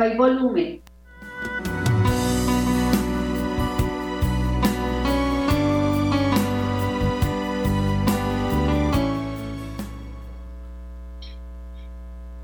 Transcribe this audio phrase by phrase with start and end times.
[0.00, 0.80] hay volumen.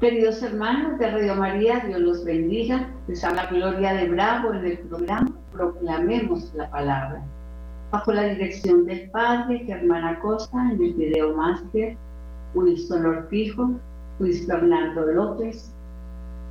[0.00, 2.90] Queridos hermanos de Radio María, Dios los bendiga.
[3.08, 7.23] Les habla Gloria de Bravo en el programa Proclamemos la Palabra.
[7.90, 11.96] Bajo la dirección del Padre Germán Acosta en el video máster,
[12.54, 13.70] Wilson Ortijo,
[14.18, 15.75] Luis Fernando López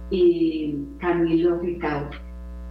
[0.09, 2.09] y Camilo Ricardo.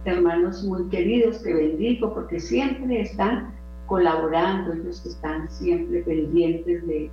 [0.05, 3.53] Hermanos muy queridos que bendigo porque siempre están
[3.87, 7.09] colaborando, ellos están siempre pendientes de,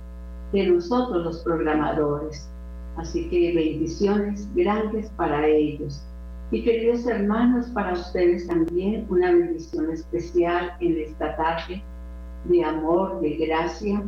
[0.51, 2.49] de nosotros los programadores.
[2.95, 6.03] Así que bendiciones grandes para ellos.
[6.51, 11.81] Y queridos hermanos, para ustedes también una bendición especial en esta tarde
[12.45, 14.03] de amor, de gracia.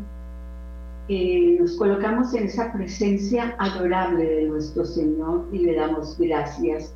[1.08, 6.94] Eh, nos colocamos en esa presencia adorable de nuestro Señor y le damos gracias.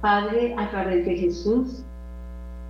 [0.00, 1.84] Padre, a través de Jesús,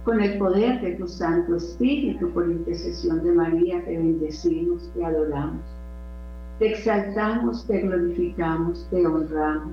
[0.04, 5.62] con el poder de tu Santo Espíritu, por intercesión de María, te bendecimos, te adoramos.
[6.58, 9.72] Te exaltamos, te glorificamos, te honramos.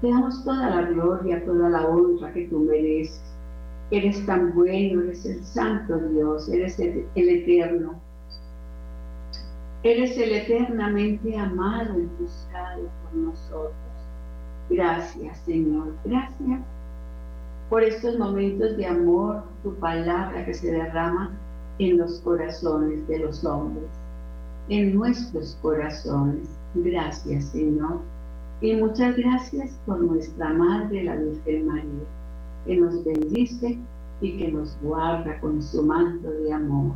[0.00, 3.20] Te damos toda la gloria, toda la honra que tú mereces.
[3.90, 8.00] Eres tan bueno, eres el santo Dios, eres el, eterno.
[9.82, 13.74] Eres el eternamente amado y buscado por nosotros.
[14.68, 15.94] Gracias, Señor.
[16.04, 16.60] Gracias
[17.68, 21.30] por estos momentos de amor, tu palabra que se derrama
[21.78, 23.88] en los corazones de los hombres
[24.70, 26.48] en nuestros corazones.
[26.74, 27.98] Gracias, Señor.
[28.60, 32.06] Y muchas gracias por nuestra Madre, la Virgen María,
[32.64, 33.78] que nos bendice
[34.20, 36.92] y que nos guarda con su manto de amor.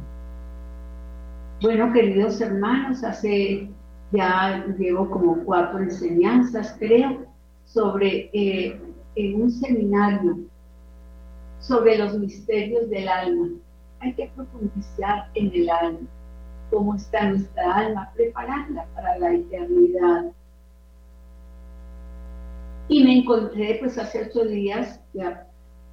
[1.65, 3.71] Bueno, queridos hermanos, hace
[4.13, 7.25] ya llevo como cuatro enseñanzas, creo,
[7.65, 8.79] sobre eh,
[9.15, 10.41] en un seminario
[11.61, 13.49] sobre los misterios del alma.
[14.01, 16.07] Hay que profundizar en el alma
[16.71, 20.33] cómo está nuestra alma, prepararla para la eternidad.
[22.89, 25.49] Y me encontré pues hace ocho días ya,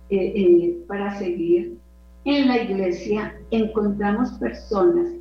[0.09, 1.77] eh, eh, para seguir
[2.25, 5.20] en la iglesia, encontramos personas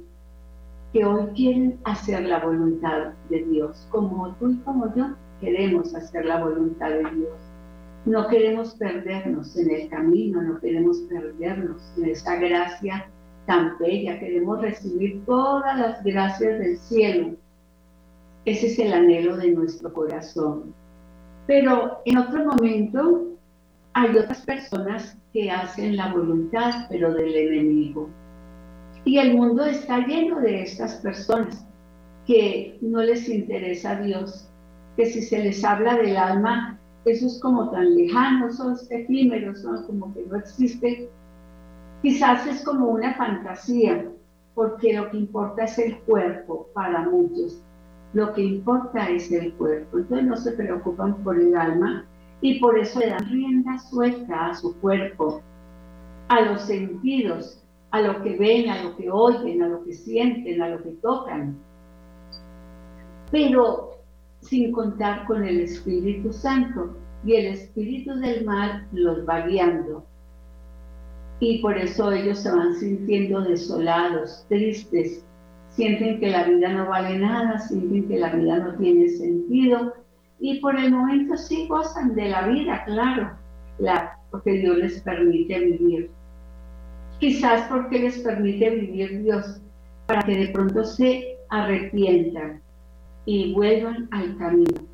[0.92, 6.24] que hoy quieren hacer la voluntad de Dios, como tú y como yo queremos hacer
[6.24, 7.38] la voluntad de Dios.
[8.06, 13.08] No queremos perdernos en el camino, no queremos perdernos en esa gracia
[13.46, 17.36] tan bella, queremos recibir todas las gracias del cielo.
[18.44, 20.74] Ese es el anhelo de nuestro corazón.
[21.46, 23.26] Pero en otro momento
[23.92, 28.08] hay otras personas que hacen la voluntad, pero del enemigo.
[29.04, 31.66] Y el mundo está lleno de estas personas
[32.26, 34.48] que no les interesa a Dios,
[34.96, 39.84] que si se les habla del alma, eso es como tan lejano, son efímeros, son
[39.86, 41.08] como que no existe
[42.02, 44.06] Quizás es como una fantasía,
[44.54, 47.62] porque lo que importa es el cuerpo para muchos.
[48.14, 49.98] Lo que importa es el cuerpo.
[49.98, 52.06] Entonces no se preocupan por el alma
[52.40, 55.42] y por eso le dan rienda suelta a su cuerpo,
[56.28, 57.59] a los sentidos,
[57.90, 60.90] a lo que ven, a lo que oyen, a lo que sienten, a lo que
[61.02, 61.56] tocan.
[63.30, 63.98] Pero
[64.40, 66.96] sin contar con el Espíritu Santo.
[67.24, 70.06] Y el Espíritu del mal los va guiando
[71.40, 75.24] y por eso ellos se van sintiendo desolados, tristes,
[75.70, 79.94] sienten que la vida no vale nada, sienten que la vida no tiene sentido
[80.38, 83.30] y por el momento sí gozan de la vida, claro,
[83.78, 86.10] la, porque Dios les permite vivir.
[87.20, 89.60] Quizás porque les permite vivir Dios,
[90.06, 92.60] para que de pronto se arrepientan
[93.26, 94.90] y vuelvan al camino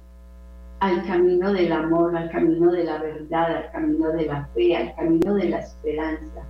[0.81, 4.95] al camino del amor, al camino de la verdad, al camino de la fe, al
[4.95, 6.43] camino de la esperanza.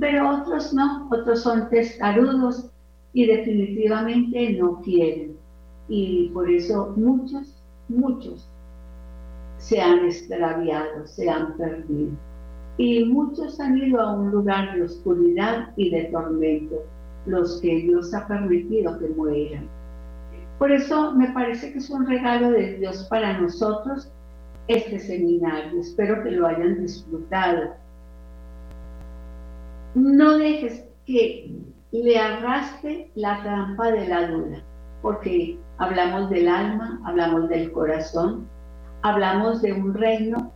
[0.00, 2.70] Pero otros no, otros son testarudos
[3.12, 5.36] y definitivamente no quieren.
[5.88, 8.48] Y por eso muchos, muchos
[9.56, 12.12] se han extraviado, se han perdido.
[12.78, 16.76] Y muchos han ido a un lugar de oscuridad y de tormento,
[17.26, 19.68] los que Dios ha permitido que mueran.
[20.58, 24.10] Por eso me parece que es un regalo de Dios para nosotros
[24.68, 25.80] este seminario.
[25.80, 27.74] Espero que lo hayan disfrutado.
[29.94, 31.50] No dejes que
[31.90, 34.62] le arrastre la trampa de la duda,
[35.02, 38.46] porque hablamos del alma, hablamos del corazón,
[39.02, 40.52] hablamos de un reino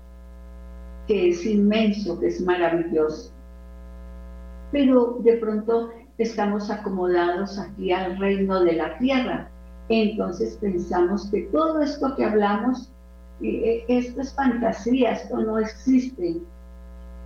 [1.07, 3.33] que es inmenso, que es maravilloso.
[4.71, 9.51] Pero de pronto estamos acomodados aquí al reino de la tierra,
[9.89, 12.93] entonces pensamos que todo esto que hablamos
[13.43, 16.37] eh, esto es fantasía, esto no existe.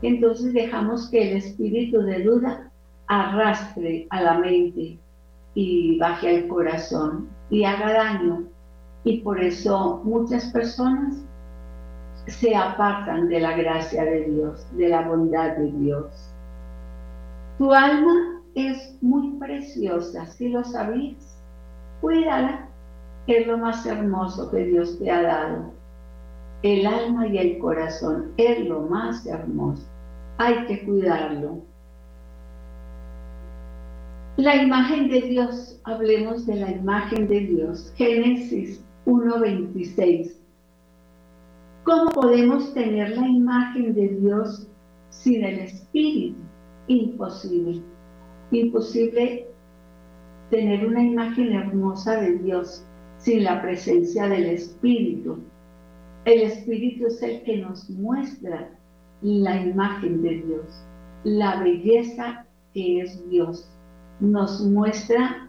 [0.02, 2.70] Entonces dejamos que el espíritu de duda
[3.06, 4.98] arrastre a la mente
[5.54, 8.44] y baje al corazón y haga daño.
[9.04, 11.16] Y por eso muchas personas
[12.26, 16.06] se apartan de la gracia de Dios, de la bondad de Dios.
[17.58, 21.38] Tu alma es muy preciosa, si lo sabías,
[22.00, 22.68] cuídala,
[23.26, 25.72] es lo más hermoso que Dios te ha dado.
[26.62, 29.86] El alma y el corazón es lo más hermoso,
[30.38, 31.60] hay que cuidarlo.
[34.36, 37.90] La imagen de Dios, hablemos de la imagen de Dios.
[37.96, 40.32] Génesis 1.26.
[41.86, 44.66] ¿Cómo podemos tener la imagen de Dios
[45.10, 46.36] sin el Espíritu?
[46.88, 47.80] Imposible.
[48.50, 49.46] Imposible
[50.50, 52.84] tener una imagen hermosa de Dios
[53.18, 55.38] sin la presencia del Espíritu.
[56.24, 58.68] El Espíritu es el que nos muestra
[59.22, 60.84] la imagen de Dios,
[61.22, 63.70] la belleza que es Dios
[64.18, 65.48] nos muestra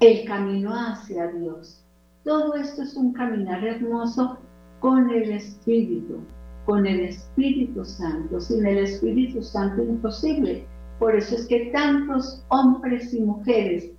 [0.00, 1.84] el camino hacia Dios.
[2.24, 4.36] Todo esto es un caminar hermoso
[4.80, 6.18] con el Espíritu,
[6.66, 8.40] con el Espíritu Santo.
[8.40, 10.64] Sin el Espíritu Santo imposible.
[10.98, 13.90] Por eso es que tantos hombres y mujeres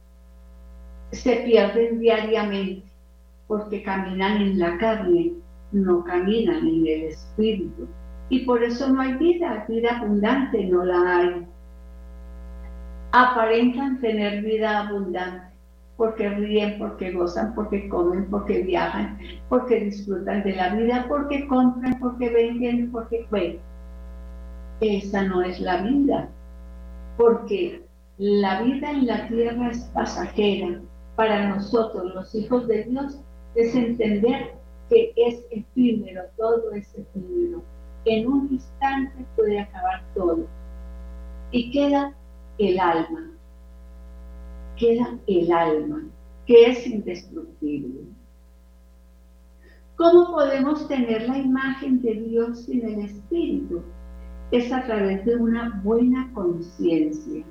[1.12, 2.84] se pierden diariamente
[3.48, 5.34] porque caminan en la carne,
[5.72, 7.88] no caminan en el Espíritu.
[8.30, 11.48] Y por eso no hay vida, vida abundante no la hay
[13.12, 15.51] aparentan tener vida abundante,
[16.02, 19.20] porque ríen, porque gozan, porque comen, porque viajan,
[19.50, 23.60] porque disfrutan de la vida, porque compran, porque venden, porque ven.
[24.80, 26.28] Esa no es la vida,
[27.18, 27.84] porque
[28.18, 30.82] la vida en la tierra es pasajera.
[31.16, 33.20] Para nosotros, los hijos de Dios,
[33.54, 34.56] es entender
[34.90, 37.62] que es efímero, todo es efímero.
[38.06, 40.48] En un instante puede acabar todo.
[41.52, 42.12] Y queda
[42.58, 43.31] el alma.
[44.82, 46.02] Queda el alma,
[46.48, 48.02] que es indestructible.
[49.96, 53.84] ¿Cómo podemos tener la imagen de Dios sin el Espíritu?
[54.50, 57.44] Es a través de una buena conciencia,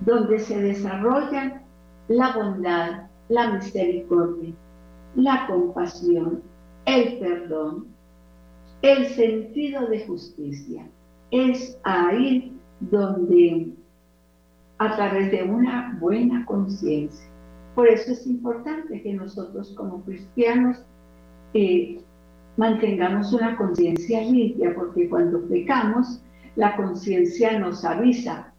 [0.00, 1.62] donde se desarrolla
[2.08, 4.52] la bondad, la misericordia,
[5.14, 6.42] la compasión,
[6.86, 7.86] el perdón,
[8.82, 10.90] el sentido de justicia.
[11.30, 13.76] Es ahí donde
[14.78, 17.26] a través de una buena conciencia.
[17.74, 20.84] Por eso es importante que nosotros como cristianos
[21.54, 22.00] eh,
[22.56, 26.22] mantengamos una conciencia limpia, porque cuando pecamos,
[26.56, 28.52] la conciencia nos avisa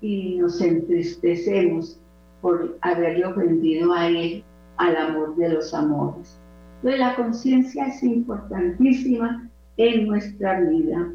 [0.00, 1.98] y nos entristecemos
[2.40, 4.44] por haberle ofendido a Él,
[4.76, 6.40] al amor de los amores.
[6.76, 11.08] Entonces la conciencia es importantísima en nuestra vida.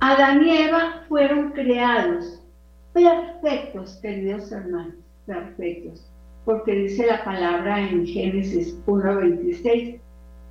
[0.00, 2.40] Adán y Eva fueron creados.
[2.92, 4.94] Perfectos, queridos hermanos,
[5.26, 6.08] perfectos,
[6.44, 10.00] porque dice la palabra en Génesis 1.26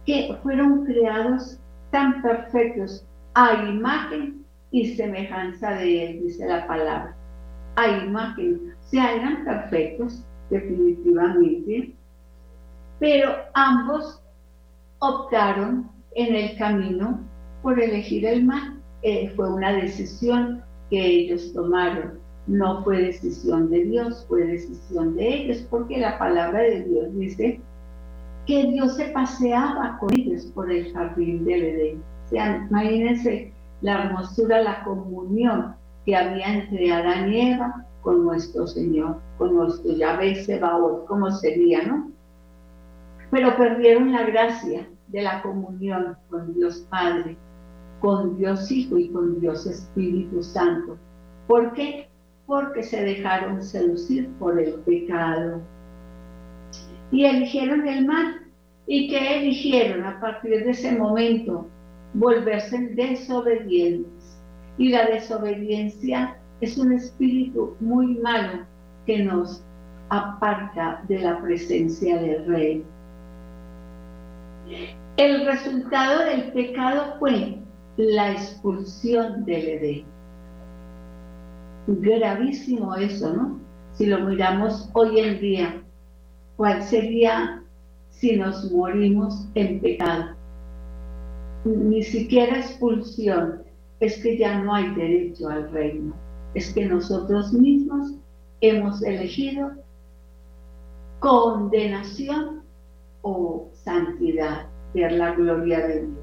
[0.06, 1.60] que fueron creados
[1.92, 3.06] tan perfectos
[3.36, 7.16] a imagen y semejanza de Él, dice la palabra.
[7.77, 11.94] A imagen, o sea, perfectos, definitivamente,
[13.00, 14.22] pero ambos
[15.00, 17.22] optaron en el camino
[17.62, 22.20] por elegir el mal eh, fue una decisión que ellos tomaron.
[22.48, 27.60] No fue decisión de Dios, fue decisión de ellos, porque la palabra de Dios dice
[28.46, 32.04] que Dios se paseaba con ellos por el jardín del Edén.
[32.25, 33.51] O sea, imagínense
[33.82, 35.75] la hermosura, la comunión
[36.06, 41.84] que había entre Adán y Eva con nuestro Señor, con nuestro Yahvé Sebaot, como sería,
[41.84, 42.10] ¿no?
[43.30, 47.36] Pero perdieron la gracia de la comunión con Dios Padre
[48.00, 50.98] con Dios Hijo y con Dios Espíritu Santo.
[51.48, 52.08] ¿Por qué?
[52.46, 55.62] Porque se dejaron seducir por el pecado.
[57.12, 58.42] Y eligieron el mal.
[58.86, 61.68] ¿Y qué eligieron a partir de ese momento?
[62.13, 64.38] Volverse desobedientes.
[64.77, 68.66] Y la desobediencia es un espíritu muy malo
[69.06, 69.63] que nos
[70.10, 72.84] aparta de la presencia del Rey.
[75.18, 77.58] El resultado del pecado fue
[77.98, 80.06] la expulsión del Edén.
[81.88, 83.60] Gravísimo eso, ¿no?
[83.94, 85.84] Si lo miramos hoy en día,
[86.56, 87.63] ¿cuál sería
[88.10, 90.36] si nos morimos en pecado?
[91.66, 93.63] Ni siquiera expulsión,
[94.00, 96.13] es que ya no hay derecho al reino,
[96.54, 98.13] es que nosotros mismos
[98.62, 99.72] hemos elegido
[101.20, 102.62] condenación
[103.24, 106.16] o santidad, ver la gloria de Dios.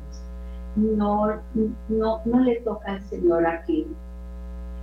[0.77, 1.41] No,
[1.89, 3.87] no, no le toca al Señor aquí,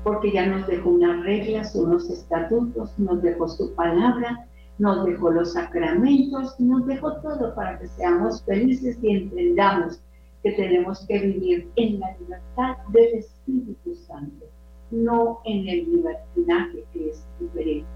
[0.03, 4.47] porque ya nos dejó unas reglas, unos estatutos, nos dejó su palabra,
[4.79, 10.01] nos dejó los sacramentos, nos dejó todo para que seamos felices y entendamos
[10.43, 14.45] que tenemos que vivir en la libertad del Espíritu Santo,
[14.89, 17.87] no en el libertinaje que es diferente.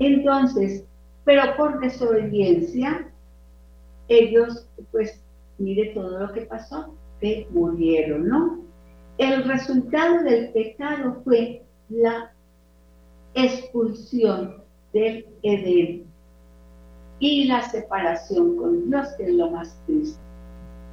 [0.00, 0.84] Entonces,
[1.24, 3.08] pero por desobediencia,
[4.08, 5.22] ellos, pues,
[5.58, 6.94] mire todo lo que pasó,
[7.50, 8.60] murieron, ¿no?
[9.18, 12.32] El resultado del pecado fue la
[13.34, 14.62] expulsión
[14.92, 16.04] del Edén
[17.18, 20.20] y la separación con Dios, que es lo más triste.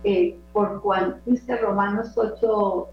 [0.03, 2.89] Eh, por cuanto dice Romanos 8,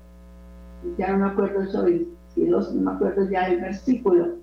[0.98, 4.36] ya no me acuerdo sobre no me acuerdo ya del versículo,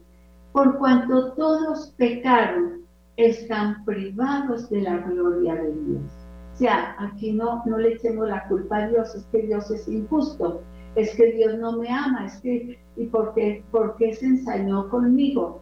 [0.54, 2.82] por cuanto todos pecaron,
[3.18, 6.21] están privados de la gloria de Dios.
[6.54, 9.88] O sea, aquí no, no le echemos la culpa a Dios, es que Dios es
[9.88, 10.62] injusto,
[10.96, 14.90] es que Dios no me ama, es que, ¿y por qué, por qué se ensañó
[14.90, 15.62] conmigo?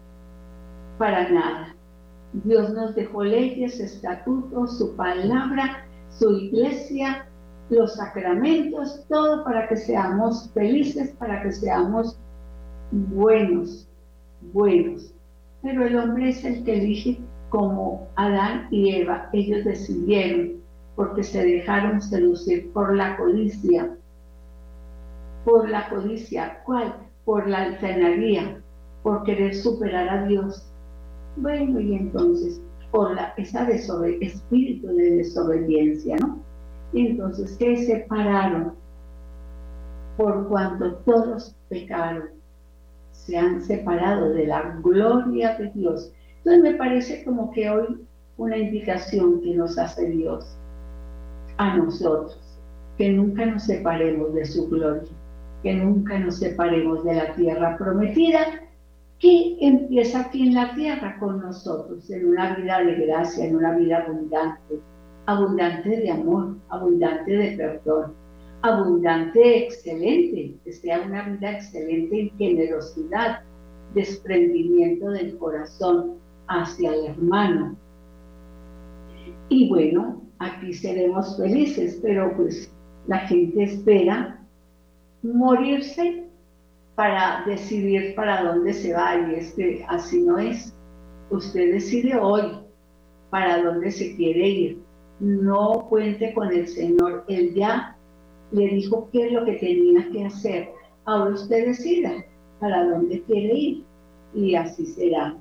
[0.97, 1.75] Para nada.
[2.33, 7.27] Dios nos dejó leyes, estatutos, su palabra, su iglesia,
[7.69, 12.17] los sacramentos, todo para que seamos felices, para que seamos
[12.91, 13.87] buenos,
[14.53, 15.13] buenos.
[15.61, 17.19] Pero el hombre es el que elige
[17.49, 19.29] como Adán y Eva.
[19.33, 20.58] Ellos decidieron
[20.99, 23.95] porque se dejaron seducir por la codicia.
[25.45, 26.93] Por la codicia, ¿cuál?
[27.23, 28.61] Por la altanería,
[29.01, 30.69] por querer superar a Dios.
[31.37, 36.43] Bueno, y entonces, por la, esa espíritu de desobediencia, ¿no?
[36.91, 38.73] Y entonces se separaron
[40.17, 42.31] por cuanto todos pecaron,
[43.13, 46.11] se han separado de la gloria de Dios.
[46.39, 50.59] Entonces me parece como que hoy una indicación que nos hace Dios
[51.59, 52.39] a nosotros,
[52.97, 55.11] que nunca nos separemos de su gloria,
[55.61, 58.39] que nunca nos separemos de la tierra prometida,
[59.19, 63.75] que empieza aquí en la tierra con nosotros, en una vida de gracia, en una
[63.75, 64.79] vida abundante,
[65.25, 68.13] abundante de amor, abundante de perdón,
[68.61, 73.41] abundante, excelente, que sea una vida excelente en generosidad,
[73.93, 76.13] desprendimiento del corazón
[76.47, 77.75] hacia el hermano.
[79.49, 82.71] Y bueno, aquí seremos felices, pero pues
[83.07, 84.39] la gente espera
[85.23, 86.25] morirse
[86.95, 90.73] para decidir para dónde se va y este así no es.
[91.29, 92.59] Usted decide hoy
[93.29, 97.25] para dónde se quiere ir no cuente con el Señor.
[97.27, 97.95] Él ya
[98.51, 100.69] le dijo qué es lo que tenía que hacer.
[101.05, 102.25] Ahora usted decida
[102.59, 103.83] para dónde quiere ir
[104.33, 105.35] y así será.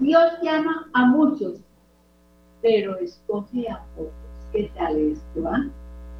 [0.00, 1.60] Dios llama a muchos,
[2.62, 4.12] pero escoge a pocos.
[4.52, 5.44] ¿Qué tal esto?
[5.46, 5.68] Ah?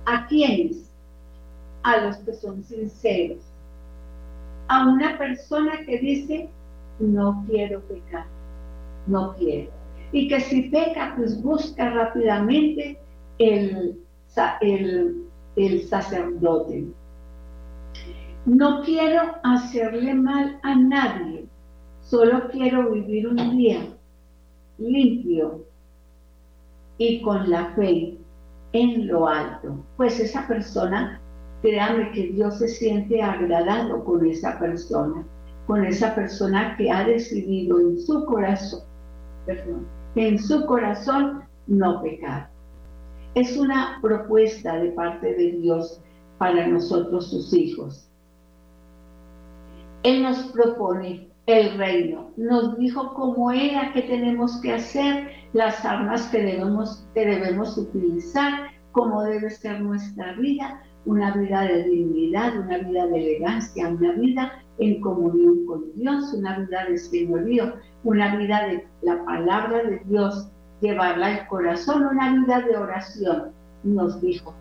[0.06, 0.90] ¿A quiénes?
[1.82, 3.42] A los que son sinceros.
[4.68, 6.48] A una persona que dice,
[6.98, 8.26] no quiero pecar,
[9.06, 9.78] no quiero
[10.12, 12.98] y que si peca, pues busca rápidamente
[13.38, 13.98] el,
[15.88, 16.84] sacerdote.
[18.46, 21.46] No quiero hacerle mal a nadie,
[22.00, 23.80] solo quiero vivir un día
[24.78, 25.64] limpio
[26.98, 28.18] y con la fe
[28.72, 29.76] en lo alto.
[29.96, 31.20] Pues esa persona,
[31.62, 35.24] créame que Dios se siente agradado con esa persona,
[35.66, 38.80] con esa persona que ha decidido en su corazón,
[39.46, 39.86] perdón,
[40.16, 42.50] en su corazón no pecar.
[43.34, 46.00] Es una propuesta de parte de Dios
[46.38, 48.08] para nosotros sus hijos.
[50.02, 56.26] Él nos propone el reino, nos dijo cómo era, qué tenemos que hacer, las armas
[56.28, 62.76] que debemos, que debemos utilizar, cómo debe ser nuestra vida, una vida de dignidad, una
[62.76, 67.72] vida de elegancia, una vida en comunión con Dios, una vida de señorío,
[68.04, 70.50] una vida de la palabra de Dios,
[70.82, 73.52] llevarla al corazón, una vida de oración,
[73.84, 74.54] nos dijo.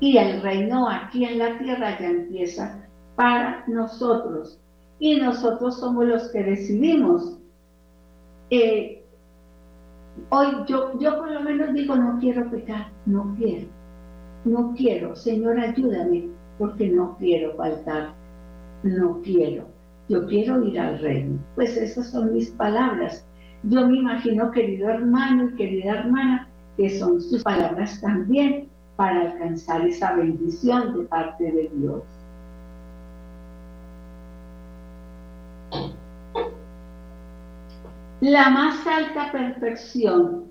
[0.00, 4.58] Y el reino aquí en la tierra ya empieza para nosotros.
[5.00, 7.36] Y nosotros somos los que decidimos.
[8.50, 9.02] Eh,
[10.28, 13.66] hoy yo, yo por lo menos digo, no quiero pecar, no quiero.
[14.44, 16.28] No quiero, Señor, ayúdame,
[16.58, 18.14] porque no quiero faltar
[18.82, 19.66] no quiero,
[20.08, 21.38] yo quiero ir al reino.
[21.54, 23.26] Pues esas son mis palabras.
[23.64, 29.86] Yo me imagino, querido hermano y querida hermana, que son sus palabras también para alcanzar
[29.86, 32.02] esa bendición de parte de Dios.
[38.20, 40.44] La más alta perfección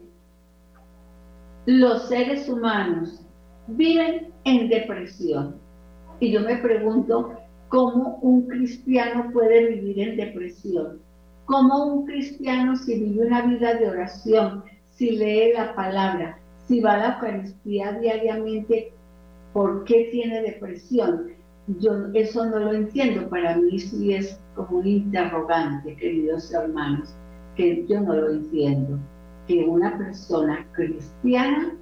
[1.67, 3.21] los seres humanos
[3.67, 5.53] viven en depresión.
[6.19, 10.99] Y yo me pregunto, ¿cómo un cristiano puede vivir en depresión?
[11.45, 16.93] ¿Cómo un cristiano si vive una vida de oración, si lee la palabra, si va
[16.93, 18.91] a la Eucaristía diariamente,
[19.53, 21.33] ¿por qué tiene depresión?
[21.79, 27.13] Yo eso no lo entiendo, para mí sí es como un interrogante, queridos hermanos,
[27.55, 28.97] que yo no lo entiendo,
[29.47, 31.75] que una persona cristiana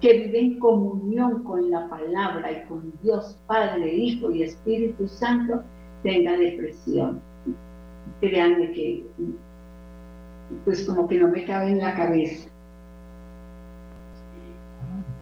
[0.00, 5.62] que vive en comunión con la palabra y con Dios Padre, Hijo y Espíritu Santo,
[6.02, 7.20] tenga depresión.
[8.20, 9.04] Créanme que,
[10.64, 12.48] pues como que no me cabe en la cabeza.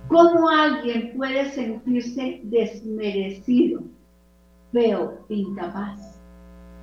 [0.09, 3.83] ¿Cómo alguien puede sentirse desmerecido,
[4.73, 6.17] feo, incapaz?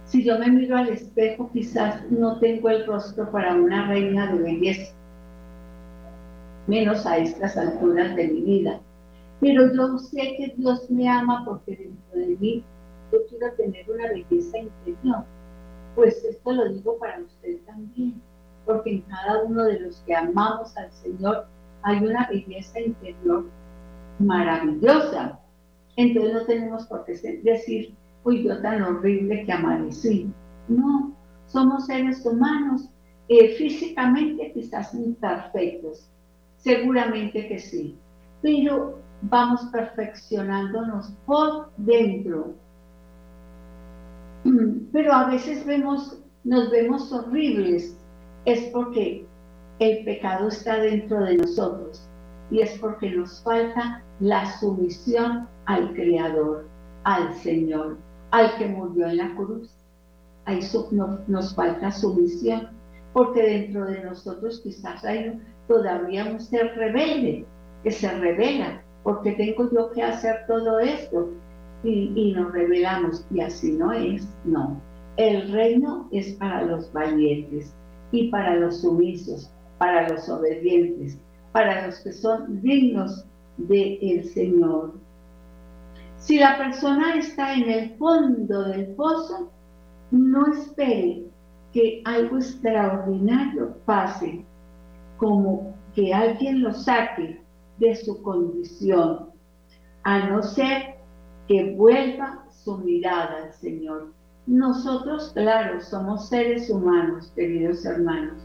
[0.06, 4.42] Si yo me miro al espejo, quizás no tengo el rostro para una reina de
[4.42, 4.96] belleza
[6.68, 8.80] menos a estas alturas de mi vida.
[9.40, 12.64] Pero yo sé que Dios me ama porque dentro de mí
[13.12, 15.24] yo quiero tener una belleza interior.
[15.96, 18.22] Pues esto lo digo para usted también,
[18.66, 21.46] porque en cada uno de los que amamos al Señor
[21.84, 23.46] hay una belleza interior
[24.20, 25.40] maravillosa.
[25.98, 27.94] Entonces no tenemos por qué decir,
[28.26, 30.30] uy, yo tan horrible que amanecí.
[30.68, 31.14] No,
[31.46, 32.90] somos seres humanos,
[33.30, 36.10] eh, físicamente quizás imperfectos,
[36.58, 37.96] Seguramente que sí,
[38.42, 42.56] pero vamos perfeccionándonos por dentro.
[44.92, 47.96] Pero a veces vemos, nos vemos horribles,
[48.46, 49.28] es porque
[49.78, 52.10] el pecado está dentro de nosotros
[52.50, 56.66] y es porque nos falta la sumisión al Creador,
[57.04, 57.98] al Señor,
[58.32, 59.70] al que murió en la cruz.
[60.46, 60.60] Ahí
[61.28, 62.70] nos falta sumisión,
[63.14, 67.46] porque dentro de nosotros quizás hay todavía un ser rebelde
[67.84, 71.30] que se revela, porque tengo yo que hacer todo esto
[71.84, 74.80] y, nos revelamos y así no es, no.
[75.18, 77.74] El reino es para los valientes
[78.12, 81.18] y para los sumisos, para los obedientes,
[81.52, 83.26] para los que son dignos
[83.58, 84.94] del el Señor.
[86.18, 89.52] Si la persona está en el fondo del pozo,
[90.12, 91.26] no espere
[91.72, 94.46] que algo extraordinario pase
[95.18, 97.42] como que alguien lo saque
[97.80, 99.30] de su condición,
[100.04, 100.96] a no ser
[101.48, 104.14] que vuelva su mirada al Señor.
[104.48, 108.42] Nosotros, claro, somos seres humanos, queridos hermanos,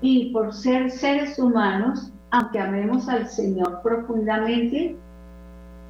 [0.00, 4.96] y por ser seres humanos, aunque amemos al Señor profundamente,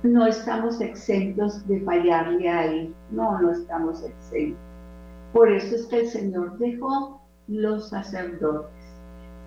[0.02, 2.94] no estamos exentos de fallarle a Él.
[3.10, 4.60] No, no estamos exentos.
[5.32, 8.80] Por eso es que el Señor dejó los sacerdotes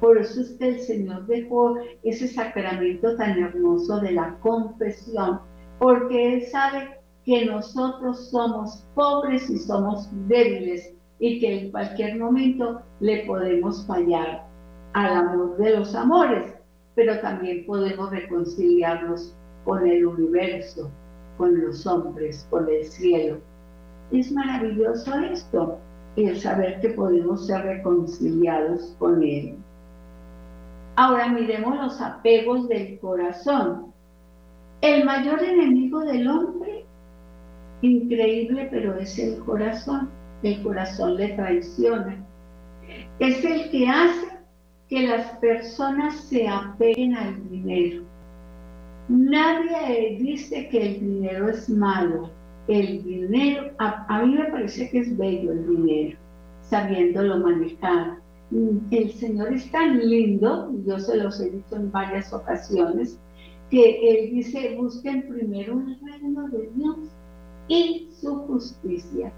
[0.04, 5.39] por eso es que el Señor dejó ese sacramento tan hermoso de la confesión,
[5.80, 12.82] porque Él sabe que nosotros somos pobres y somos débiles y que en cualquier momento
[13.00, 14.46] le podemos fallar
[14.92, 16.54] al amor de los amores,
[16.96, 19.34] pero también podemos reconciliarnos
[19.65, 20.89] con el universo,
[21.38, 23.38] con los hombres, con el cielo.
[24.12, 25.80] Es maravilloso esto,
[26.15, 29.56] el saber que podemos ser reconciliados con Él.
[30.95, 33.91] Ahora miremos los apegos del corazón.
[34.82, 36.86] El mayor enemigo del hombre,
[37.82, 40.10] increíble, pero es el corazón.
[40.43, 42.23] El corazón le traiciona.
[43.17, 44.28] Es el que hace
[44.89, 48.04] que las personas se apeguen al dinero.
[49.10, 52.30] Nadie dice que el dinero es malo.
[52.68, 56.18] El dinero, a, mí me parece que es bello el dinero,
[56.62, 58.24] sabiéndolo manejar
[58.92, 63.20] el Señor es tan lindo, yo se los he dicho en varias ocasiones,
[63.70, 66.98] que Él dice, busquen primero el reino de Dios
[67.68, 69.32] y su justicia.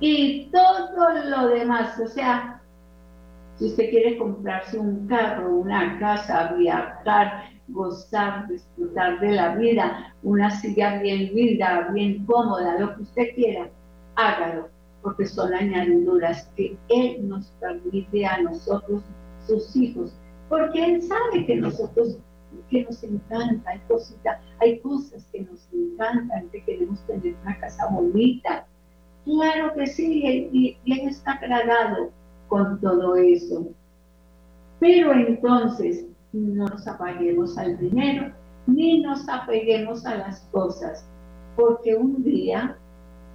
[0.00, 2.60] Y todo lo demás, o sea,
[3.56, 10.50] si usted quiere comprarse un carro, una casa, viajar, gozar, disfrutar de la vida, una
[10.50, 13.70] silla bien linda, bien cómoda, lo que usted quiera,
[14.16, 14.68] hágalo
[15.02, 19.02] porque son añadiduras que Él nos permite a nosotros,
[19.46, 20.12] sus hijos,
[20.48, 22.18] porque Él sabe que nosotros,
[22.70, 23.80] que nos encanta, hay,
[24.60, 28.66] hay cosas que nos encantan, que queremos tener una casa bonita.
[29.24, 32.10] Claro que sí, y, y Él está agradado
[32.48, 33.68] con todo eso.
[34.80, 38.32] Pero entonces no nos apaguemos al dinero,
[38.66, 41.06] ni nos apeguemos a las cosas,
[41.56, 42.76] porque un día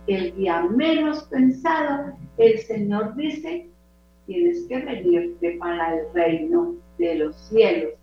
[0.08, 3.70] el día menos pensado, el Señor dice,
[4.26, 7.94] tienes que venirte para el reino de los cielos.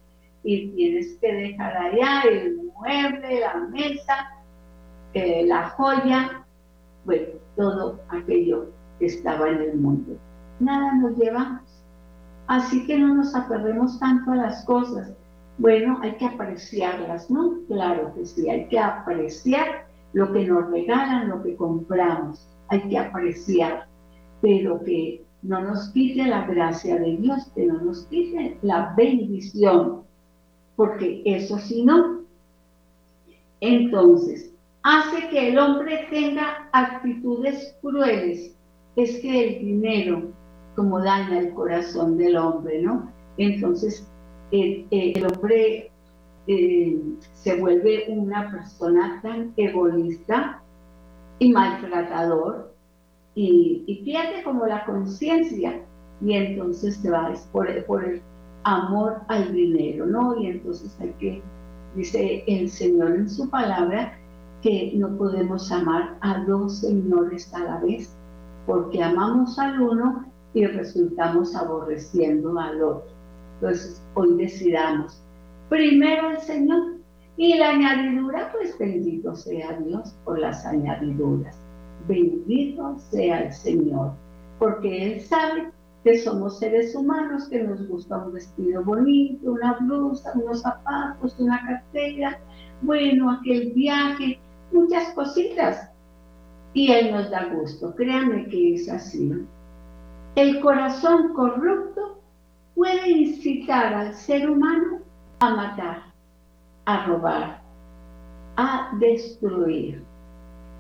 [0.42, 4.30] y tienes que dejar allá el mueble, la mesa,
[5.12, 6.46] eh, la joya,
[7.04, 7.26] bueno,
[7.56, 10.16] todo aquello que estaba en el mundo.
[10.58, 11.79] Nada nos llevamos.
[12.50, 15.12] Así que no nos aferremos tanto a las cosas.
[15.58, 17.60] Bueno, hay que apreciarlas, ¿no?
[17.68, 22.44] Claro que sí, hay que apreciar lo que nos regalan, lo que compramos.
[22.66, 23.86] Hay que apreciar,
[24.40, 30.02] pero que no nos quite la gracia de Dios, que no nos quite la bendición,
[30.74, 32.22] porque eso sí no.
[33.60, 38.56] Entonces, hace que el hombre tenga actitudes crueles.
[38.96, 40.32] Es que el dinero,
[40.76, 43.10] como daña el corazón del hombre, ¿no?
[43.36, 44.06] Entonces,
[44.50, 45.90] el, hombre
[46.46, 47.00] eh,
[47.32, 50.62] se vuelve una persona tan egoísta
[51.38, 52.74] y maltratador
[53.34, 55.80] y, pierde como la conciencia
[56.20, 58.22] y entonces se va por, por el
[58.64, 60.36] amor al dinero, ¿no?
[60.40, 61.42] Y entonces hay que,
[61.94, 64.18] dice el Señor en su palabra,
[64.62, 68.14] que no podemos amar a dos señores a la vez,
[68.66, 73.10] porque amamos al uno y resultamos aborreciendo al otro.
[73.54, 75.22] Entonces, hoy decidamos
[75.68, 76.96] primero al Señor
[77.36, 81.56] y la añadidura, pues bendito sea Dios por las añadiduras.
[82.08, 84.12] Bendito sea el Señor,
[84.58, 85.70] porque Él sabe
[86.04, 91.60] que somos seres humanos, que nos gusta un vestido bonito, una blusa, unos zapatos, una
[91.66, 92.38] cartera,
[92.82, 94.40] bueno, aquel viaje,
[94.72, 95.90] muchas cositas.
[96.72, 99.32] Y Él nos da gusto, créanme que es así.
[100.40, 102.18] El corazón corrupto
[102.74, 105.00] puede incitar al ser humano
[105.40, 105.98] a matar,
[106.86, 107.62] a robar,
[108.56, 110.02] a destruir.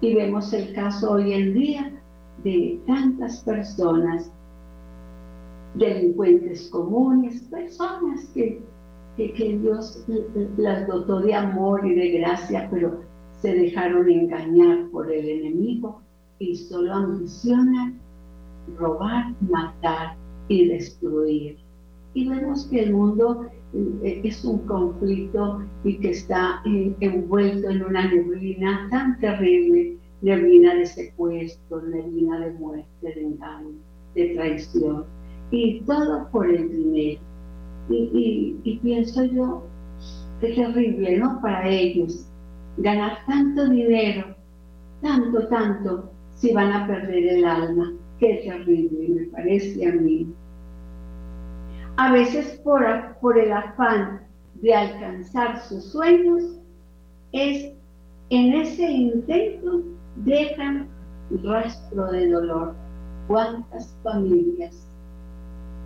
[0.00, 1.92] Y vemos el caso hoy en día
[2.42, 4.32] de tantas personas,
[5.74, 8.62] delincuentes comunes, personas que,
[9.18, 10.06] que, Dios
[10.56, 13.02] las dotó de amor y de gracia, pero
[13.42, 16.00] se dejaron engañar por el enemigo
[16.38, 18.00] y solo ambicionan
[18.78, 20.16] robar, matar
[20.48, 21.58] y destruir.
[22.14, 23.46] Y vemos que el mundo
[24.02, 30.74] eh, es un conflicto y que está eh, envuelto en una neblina tan terrible, neblina
[30.74, 33.70] de secuestro, neblina de muerte, de engaño,
[34.14, 35.04] de traición,
[35.52, 37.20] y todo por el dinero.
[37.88, 39.64] Y, pienso yo,
[39.98, 41.40] es terrible, ¿no?
[41.40, 42.26] Para ellos,
[42.76, 44.34] ganar tanto dinero,
[45.00, 47.92] tanto, tanto, si van a perder el alma.
[48.20, 50.32] Qué terrible, me parece a mí
[52.00, 52.82] a veces por,
[53.20, 54.22] por el afán
[54.54, 56.58] de alcanzar sus sueños,
[57.32, 57.74] es
[58.30, 59.82] en ese intento
[60.16, 60.88] dejan
[61.44, 62.74] rastro de dolor.
[63.28, 64.88] ¿Cuántas familias,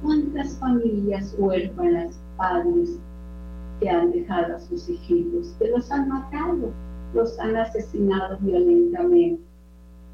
[0.04, 3.00] cuántas familias huérfanas, padres
[3.80, 6.70] que han dejado a sus hijitos, que los han matado,
[7.12, 9.42] los han asesinado violentamente?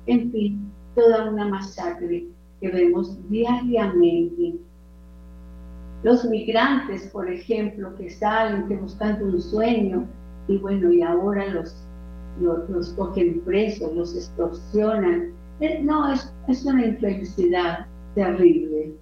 [0.07, 2.27] En fin, toda una masacre
[2.61, 4.59] que vemos diariamente
[6.03, 10.07] los migrantes, por ejemplo, que salen, que buscando un sueño,
[10.49, 11.77] y bueno, y ahora los,
[12.41, 15.33] los, cogen presos, los extorsionan.
[15.61, 18.95] Eh, no, es, es una infelicidad terrible.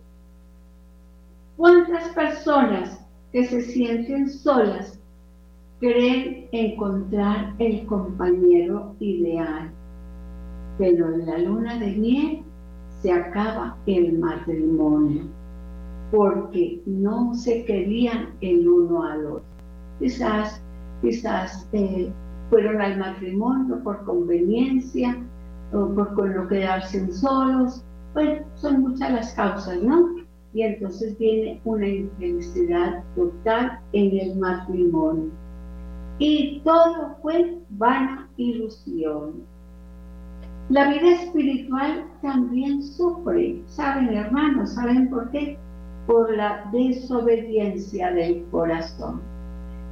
[1.56, 3.00] ¿Cuántas personas
[3.32, 4.98] que se sienten solas
[5.78, 9.70] creen encontrar el compañero ideal?
[10.78, 12.42] Pero en la luna de miel
[13.02, 15.24] se acaba el matrimonio
[16.10, 19.42] porque no se querían el uno al otro.
[19.98, 20.62] Quizás,
[21.02, 22.10] quizás eh,
[22.50, 25.16] fueron al matrimonio por conveniencia
[25.72, 27.82] o por no quedarse solos.
[28.14, 30.16] Bueno, son muchas las causas, ¿no?
[30.54, 35.30] Y entonces viene una infelicidad total en el matrimonio.
[36.18, 39.34] Y todo fue vana ilusión.
[40.68, 44.74] La vida espiritual también sufre, ¿saben hermanos?
[44.74, 45.58] ¿Saben por qué?
[46.08, 49.20] por la desobediencia del corazón.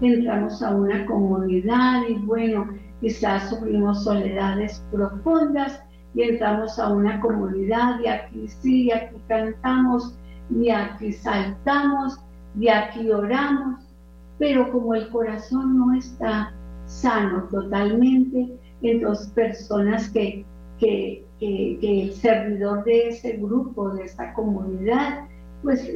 [0.00, 2.70] Entramos a una comunidad y bueno,
[3.02, 5.78] quizás sufrimos soledades profundas
[6.14, 10.14] y entramos a una comunidad y aquí sí, aquí cantamos
[10.50, 12.18] y aquí saltamos
[12.58, 13.84] y aquí oramos,
[14.38, 16.54] pero como el corazón no está
[16.86, 20.46] sano totalmente, entonces personas que,
[20.78, 25.26] que, el servidor de ese grupo, de esa comunidad,
[25.62, 25.90] pues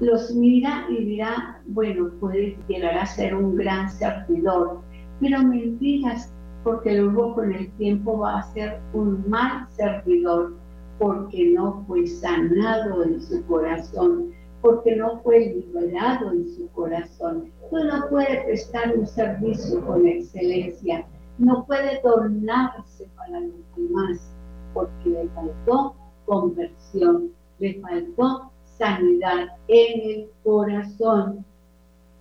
[0.00, 4.80] los mira y dirá, bueno, puede llegar a ser un gran servidor,
[5.20, 6.32] pero mentiras,
[6.62, 10.54] porque luego con el tiempo va a ser un mal servidor,
[10.98, 17.50] porque no fue sanado en su corazón, porque no fue liberado en su corazón.
[17.70, 21.06] Tú no puede prestar un servicio con excelencia,
[21.40, 24.30] no puede tornarse para los demás,
[24.74, 25.94] porque le faltó
[26.26, 31.44] conversión, le faltó sanidad en el corazón.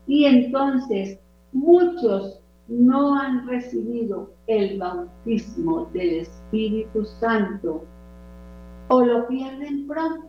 [0.08, 1.20] Y entonces
[1.52, 7.84] muchos no han recibido el bautismo del Espíritu Santo
[8.88, 10.28] o lo pierden pronto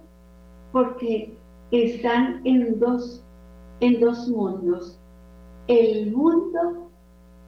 [0.72, 1.32] porque
[1.70, 3.22] están en dos,
[3.80, 4.98] en dos mundos.
[5.68, 6.90] El mundo,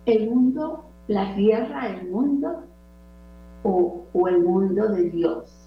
[0.06, 2.62] el mundo, la tierra, el mundo
[3.62, 5.62] o, o el mundo de Dios.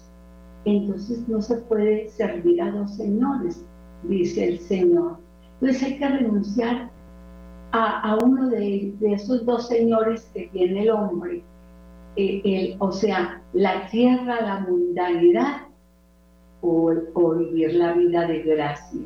[0.64, 3.64] Entonces no se puede servir a dos señores,
[4.02, 5.18] dice el Señor.
[5.60, 6.90] Entonces hay que renunciar
[7.72, 11.42] a, uno de, esos dos señores que tiene el hombre,
[12.16, 15.66] eh, el, o sea, la tierra, la mundanidad
[16.62, 19.00] o, o vivir la vida de gracia.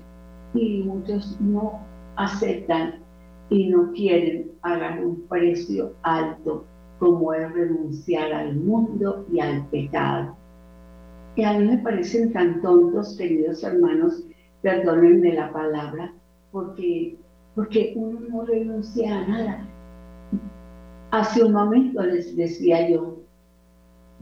[0.55, 1.81] Y muchos no
[2.17, 3.01] aceptan
[3.51, 6.65] y no quieren pagar un precio alto
[6.99, 10.37] como es renunciar al mundo y al pecado.
[11.35, 14.23] Y a mí me parecen tan tontos, queridos hermanos,
[14.63, 16.13] perdónenme la palabra,
[16.53, 17.17] porque
[17.55, 19.67] porque uno no renuncia a nada.
[21.11, 23.19] Hace un momento les decía yo,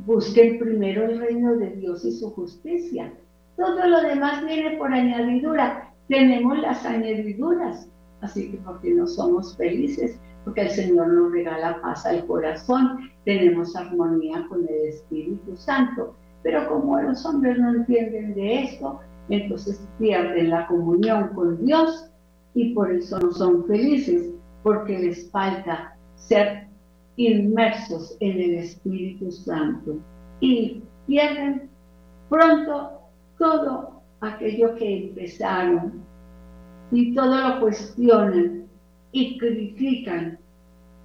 [0.06, 3.12] busquen primero el reino de Dios y su justicia.
[3.56, 5.92] Todo lo demás viene por añadidura.
[6.08, 7.88] Tenemos las añadiduras,
[8.20, 13.76] así que porque no somos felices, porque el Señor nos regala paz al corazón, tenemos
[13.76, 16.14] armonía con el Espíritu Santo.
[16.42, 22.10] Pero como los hombres no entienden de esto, entonces pierden la comunión con Dios
[22.54, 24.30] y por eso no son felices,
[24.62, 26.66] porque les falta ser
[27.16, 29.96] inmersos en el Espíritu Santo
[30.40, 31.68] y pierden
[32.28, 33.00] pronto
[33.38, 36.02] todo aquello que empezaron
[36.90, 38.64] y todo lo cuestionan
[39.12, 40.38] y critican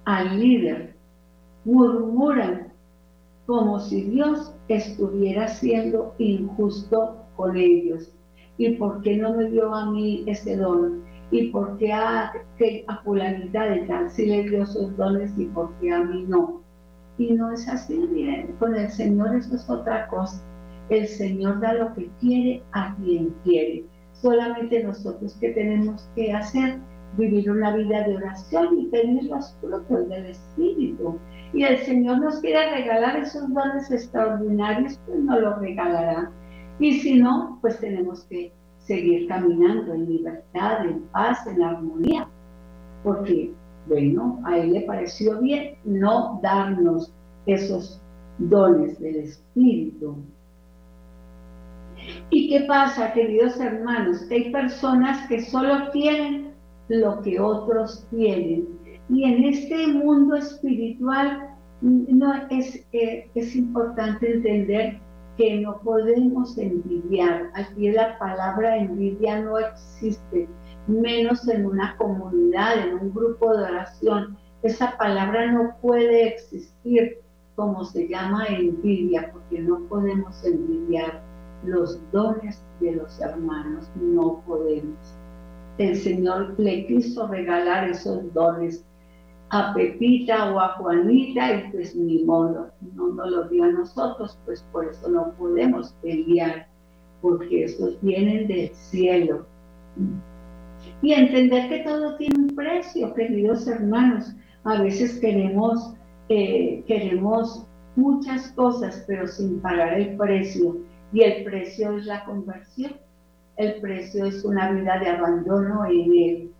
[0.04, 0.94] al líder,
[1.64, 2.72] murmuran
[3.46, 8.10] como si Dios estuviera siendo injusto con ellos.
[8.56, 11.04] ¿Y por qué no me dio a mí ese don?
[11.30, 12.32] y por qué a,
[12.86, 16.60] a fulanita de tal sí le dio sus dones y por qué a mí no.
[17.18, 20.40] Y no es así, miren, con el Señor eso es otra cosa.
[20.90, 23.84] El Señor da lo que quiere a quien quiere.
[24.24, 26.78] Solamente nosotros que tenemos que hacer,
[27.18, 31.18] vivir una vida de oración y pedir los frutos del Espíritu.
[31.52, 36.32] Y el Señor nos quiere regalar esos dones extraordinarios, pues nos los regalará.
[36.78, 42.26] Y si no, pues tenemos que seguir caminando en libertad, en paz, en armonía,
[43.02, 43.52] porque,
[43.88, 47.12] bueno, a él le pareció bien no darnos
[47.44, 48.00] esos
[48.38, 50.16] dones del Espíritu.
[52.30, 54.26] ¿Y qué pasa, queridos hermanos?
[54.30, 56.52] Hay personas que solo quieren
[56.88, 58.68] lo que otros tienen.
[59.08, 65.00] Y en este mundo espiritual no es, eh, es importante entender
[65.36, 67.50] que no podemos envidiar.
[67.54, 70.48] Aquí la palabra envidia no existe,
[70.86, 74.38] menos en una comunidad, en un grupo de oración.
[74.62, 77.18] Esa palabra no puede existir
[77.56, 81.22] como se llama envidia, porque no podemos envidiar
[81.66, 84.98] los dones de los hermanos, no podemos.
[85.78, 88.84] El Señor le quiso regalar esos dones
[89.50, 94.38] a Pepita o a Juanita y pues ni modo, no nos lo dio a nosotros,
[94.44, 96.66] pues por eso no podemos pelear,
[97.20, 99.46] porque esos vienen del cielo.
[101.02, 104.34] Y entender que todo tiene un precio, queridos hermanos.
[104.64, 105.94] A veces queremos,
[106.28, 110.76] eh, queremos muchas cosas, pero sin pagar el precio.
[111.14, 112.92] Y el precio es la conversión.
[113.56, 116.54] El precio es una vida de abandono en Él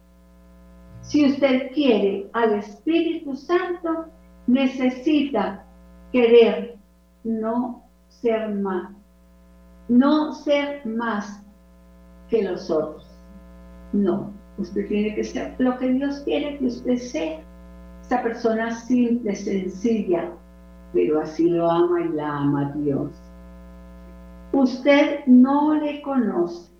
[1.04, 4.06] si usted quiere al Espíritu Santo,
[4.46, 5.62] necesita
[6.12, 6.76] querer
[7.24, 8.90] no ser más,
[9.88, 11.42] no ser más
[12.30, 13.06] que los otros.
[13.92, 17.40] No, usted tiene que ser lo que Dios quiere que usted sea.
[18.00, 20.30] Esa persona simple, sencilla,
[20.94, 23.10] pero así lo ama y la ama Dios.
[24.54, 26.70] Usted no le conoce,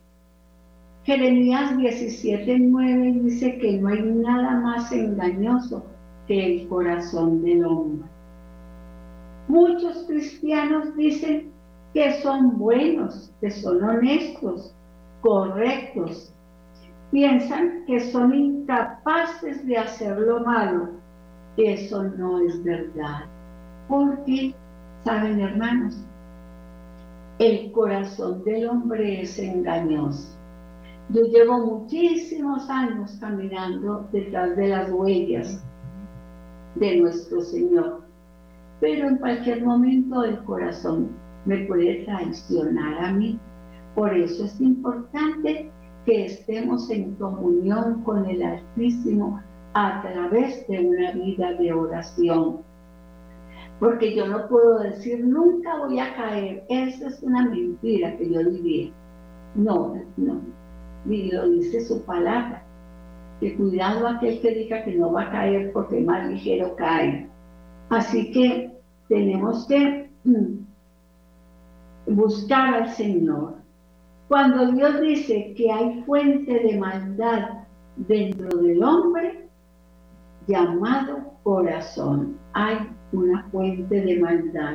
[1.03, 5.85] Jeremías 17:9 dice que no hay nada más engañoso
[6.29, 8.09] que el corazón del hombre.
[9.49, 11.51] Muchos cristianos dicen
[11.93, 14.73] que son buenos, que son honestos,
[15.21, 16.33] correctos.
[17.11, 20.91] Piensan que son incapaces de hacer lo malo.
[21.57, 23.25] Eso no es verdad.
[23.89, 24.55] Porque,
[25.05, 25.97] ¿saben hermanos?
[27.41, 30.39] El corazón del hombre es engañoso
[31.09, 35.65] Yo llevo muchísimos años caminando detrás de las huellas
[36.77, 38.03] de nuestro Señor,
[38.81, 41.11] pero en cualquier momento el corazón
[41.45, 43.37] me puede traicionar a mí.
[43.97, 45.73] Por eso es importante
[46.07, 49.41] que estemos en comunión con el Altísimo
[49.75, 52.59] a través de una vida de oración.
[53.81, 56.65] Porque yo no puedo decir, nunca voy a caer.
[56.69, 58.91] Esa es una mentira que yo diría.
[59.55, 60.41] No, no.
[61.05, 62.63] Ni lo dice su palabra.
[63.41, 67.29] Que cuidado aquel que diga que no va a caer porque más ligero cae.
[67.91, 68.73] Así que
[69.09, 70.11] tenemos que
[72.07, 73.55] buscar al Señor.
[74.29, 77.65] Cuando Dios dice que hay fuente de maldad
[77.97, 79.49] dentro del hombre,
[80.47, 82.79] llamado corazón, hay
[83.15, 84.75] una fuente de maldad.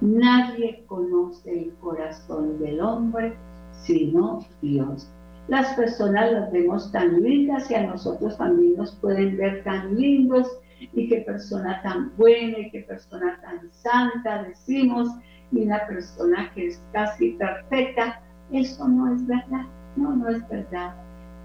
[0.00, 3.34] Nadie conoce el corazón del hombre
[3.82, 5.10] sino Dios.
[5.48, 10.48] Las personas las vemos tan lindas y a nosotros también nos pueden ver tan lindos
[10.92, 15.08] y qué persona tan buena y qué persona tan santa decimos
[15.52, 18.22] y una persona que es casi perfecta.
[18.52, 20.94] Eso no es verdad, no, no es verdad.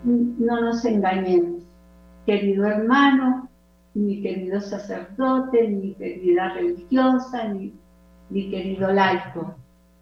[0.05, 1.63] No nos engañemos.
[2.25, 3.49] Querido hermano,
[3.93, 7.53] mi querido sacerdote, mi querida religiosa,
[8.29, 9.55] ni querido laico,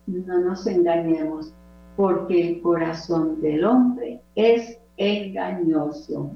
[0.07, 1.53] no nos engañemos,
[1.95, 6.31] porque el corazón del hombre es engañoso.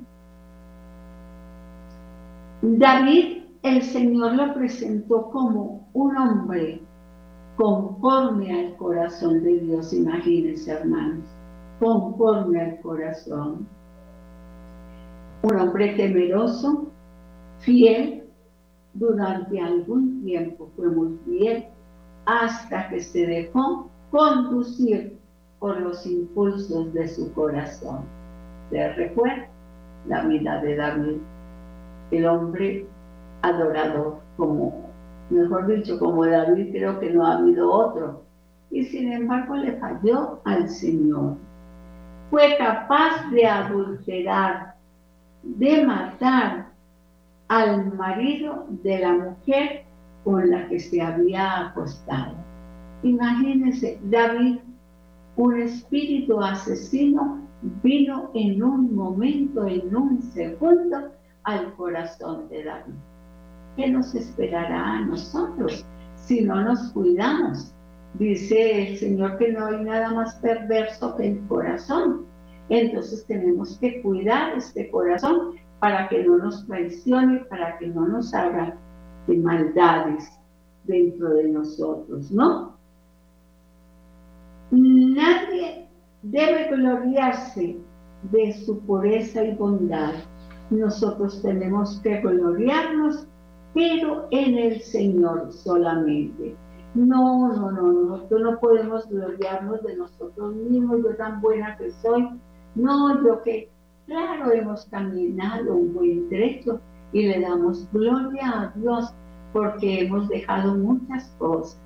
[2.62, 6.82] David, el Señor lo presentó como un hombre
[7.56, 11.26] conforme al corazón de Dios, imagínense hermanos,
[11.80, 13.68] conforme al corazón.
[15.44, 16.91] Un hombre temeroso,
[17.62, 18.24] fiel,
[18.94, 21.66] durante algún tiempo fue muy fiel,
[22.26, 25.18] hasta que se dejó conducir
[25.60, 28.02] por los impulsos de su corazón.
[28.70, 29.48] ¿Se recuerda
[30.08, 31.18] la vida de David?
[32.12, 32.86] El hombre
[33.42, 34.90] adorador, como,
[35.30, 38.24] mejor dicho, como David creo que no ha habido otro.
[38.70, 41.36] Y sin embargo le falló al Señor.
[42.30, 44.76] Fue capaz de adulterar,
[45.44, 46.71] de matar
[47.52, 49.84] al marido de la mujer
[50.24, 52.34] con la que se había acostado.
[53.04, 54.60] Imagínense, David,
[55.36, 57.42] un espíritu asesino,
[57.84, 61.12] vino en un momento, en un segundo,
[61.44, 62.94] al corazón de David.
[63.76, 65.86] ¿Qué nos esperará a nosotros
[66.16, 67.74] si no nos cuidamos?
[68.14, 72.26] Dice el Señor que no hay nada más perverso que el corazón.
[72.70, 78.34] Entonces tenemos que cuidar este corazón para que no nos traicione, para que no nos
[78.36, 78.78] haga
[79.26, 80.32] de maldades
[80.84, 82.78] dentro de nosotros, ¿no?
[84.70, 85.88] Nadie
[86.22, 87.78] debe gloriarse
[88.32, 90.14] de su pureza y bondad.
[90.70, 93.28] Nosotros tenemos que gloriarnos,
[93.74, 96.56] pero en el Señor solamente.
[96.94, 102.30] No, no, no, nosotros no podemos gloriarnos de nosotros mismos, yo tan buena que soy.
[102.76, 103.72] No, yo que
[104.12, 106.82] Claro, hemos caminado un buen trecho
[107.14, 109.14] y le damos gloria a Dios
[109.54, 111.80] porque hemos dejado muchas cosas,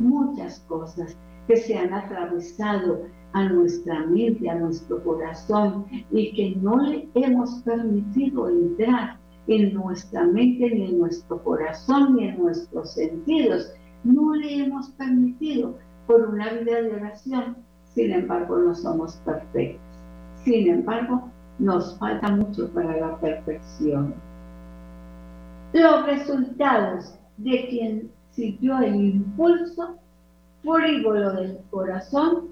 [0.00, 3.02] muchas cosas que se han atravesado
[3.34, 10.24] a nuestra mente, a nuestro corazón y que no le hemos permitido entrar en nuestra
[10.24, 13.72] mente, ni en nuestro corazón, ni en nuestros sentidos.
[14.02, 17.58] No le hemos permitido por una vida de oración.
[17.94, 19.80] Sin embargo, no somos perfectos.
[20.44, 24.14] Sin embargo, nos falta mucho para la perfección.
[25.72, 29.96] Los resultados de quien siguió el impulso
[30.62, 32.48] frívolo del corazón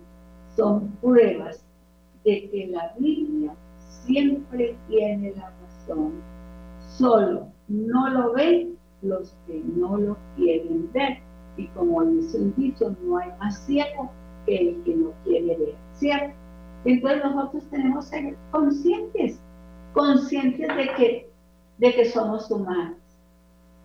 [0.57, 1.65] son pruebas
[2.25, 3.55] de que la Biblia
[4.05, 6.13] siempre tiene la razón.
[6.97, 11.19] Solo no lo ven los que no lo quieren ver.
[11.57, 14.11] Y como dice un dicho, no hay más ciego
[14.47, 16.42] que el que no quiere ver, ¿cierto?
[16.85, 19.41] Entonces nosotros tenemos que ser conscientes,
[19.93, 21.31] conscientes de que,
[21.79, 22.97] de que somos humanos,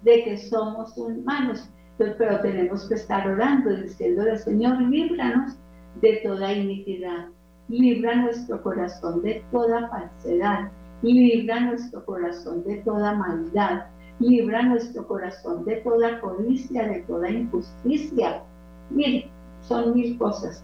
[0.03, 5.55] de que somos humanos, pero, tenemos que estar orando diciéndole, Señor, líbranos
[6.01, 7.25] de toda iniquidad,
[7.69, 10.69] libra nuestro corazón de toda falsedad,
[11.01, 13.85] libra nuestro corazón de toda maldad,
[14.19, 18.43] libra nuestro corazón de toda codicia, de toda injusticia.
[18.91, 19.29] Mire,
[19.61, 20.63] son mil cosas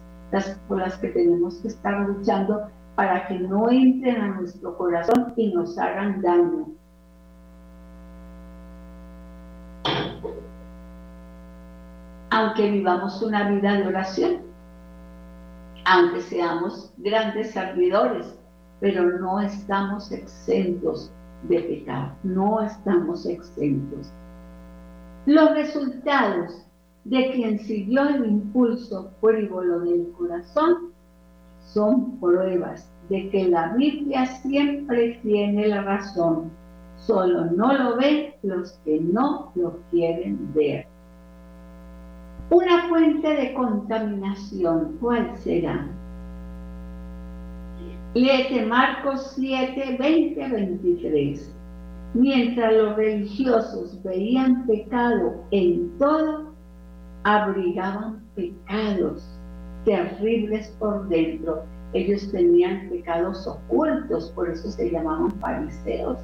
[0.68, 5.52] por las que tenemos que estar luchando para que no entren a nuestro corazón y
[5.52, 6.68] nos hagan daño.
[12.30, 14.42] Aunque vivamos una vida de oración,
[15.84, 18.36] aunque seamos grandes servidores,
[18.80, 21.12] pero no estamos exentos
[21.44, 24.10] de pecar, no estamos exentos.
[25.26, 26.63] Los resultados
[27.04, 30.92] de quien siguió el impulso frívolo del corazón
[31.60, 36.50] son pruebas de que la Biblia siempre tiene la razón,
[36.96, 40.86] solo no lo ven los que no lo quieren ver.
[42.50, 45.86] Una fuente de contaminación, ¿cuál será?
[48.14, 51.54] Léete Marcos 7, 20, 23.
[52.14, 56.53] Mientras los religiosos veían pecado en todo,
[57.24, 59.26] abrigaban pecados
[59.84, 61.62] terribles por dentro.
[61.92, 66.18] Ellos tenían pecados ocultos, por eso se llamaban fariseos,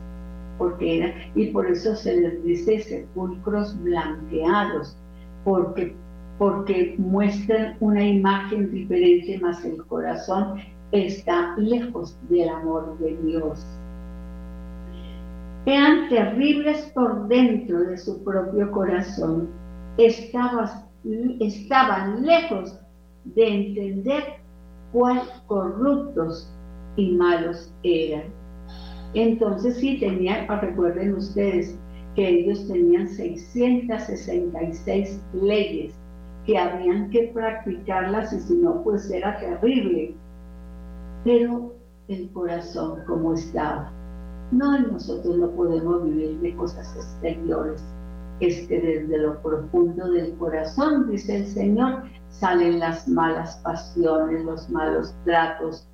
[0.59, 4.97] porque era, y por eso se les dice sepulcros blanqueados,
[5.45, 5.95] porque
[6.41, 10.55] porque muestran una imagen diferente, más el corazón
[10.91, 13.63] está lejos del amor de Dios.
[15.67, 19.51] Eran terribles por dentro de su propio corazón,
[19.99, 20.67] estaban,
[21.41, 22.79] estaban lejos
[23.25, 24.23] de entender
[24.93, 26.53] cuán corruptos
[26.97, 28.25] y malos eran.
[29.15, 31.79] Entonces sí tenían, recuerden ustedes,
[32.15, 35.95] que ellos tenían 666 leyes
[36.45, 40.15] que habían que practicarlas y si no, pues era terrible.
[41.25, 41.75] Pero
[42.09, 43.93] el corazón como estaba.
[44.51, 47.85] No, nosotros no podemos vivir de cosas exteriores.
[48.41, 54.69] Es que desde lo profundo del corazón, dice el Señor, salen las malas pasiones, los
[54.71, 55.87] malos tratos,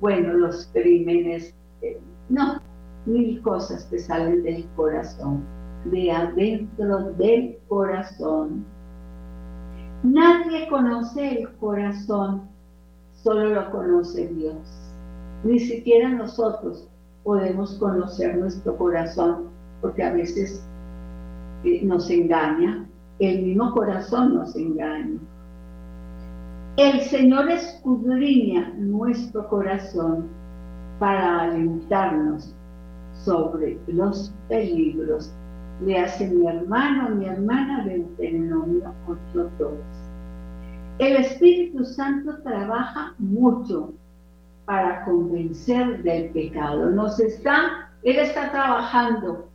[0.00, 2.60] bueno, los crímenes, eh, no,
[3.06, 5.44] mil cosas que salen del corazón,
[5.84, 8.64] de adentro del corazón
[10.02, 12.48] Nadie conoce el corazón,
[13.22, 14.56] solo lo conoce Dios.
[15.44, 16.88] Ni siquiera nosotros
[17.22, 19.50] podemos conocer nuestro corazón,
[19.80, 20.66] porque a veces
[21.82, 22.86] nos engaña,
[23.18, 25.18] el mismo corazón nos engaña.
[26.76, 30.28] El Señor escudriña nuestro corazón
[30.98, 32.54] para alentarnos
[33.24, 35.32] sobre los peligros
[35.84, 38.92] le hace mi hermano, mi hermana Deuteronomio
[39.34, 39.70] 8.2.
[40.98, 43.92] El Espíritu Santo trabaja mucho
[44.64, 46.90] para convencer del pecado.
[46.90, 49.48] Nos está, Él está trabajando